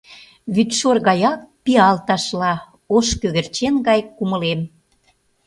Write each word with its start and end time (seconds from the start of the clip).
Вӱдшор 0.55 0.97
гаяк 1.07 1.41
пиал 1.63 1.97
ташла, 2.07 2.53
ош 2.95 3.07
кӧгӧрчен 3.21 3.75
гай 3.87 3.99
кумылем. 4.17 4.61